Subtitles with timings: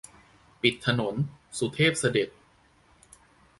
[0.61, 1.15] ปิดถนน
[1.57, 2.29] สุเทพเสด็จ